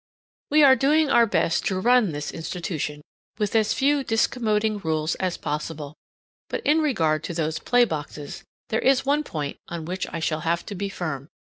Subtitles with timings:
[0.49, 3.03] We are doing our best to run this institution
[3.37, 5.95] with as few discommoding rules as possible,
[6.49, 10.39] but in regard to those play boxes there is one point on which I shall
[10.39, 11.27] have to be firm.